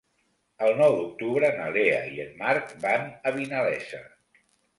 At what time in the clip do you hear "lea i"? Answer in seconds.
1.75-2.23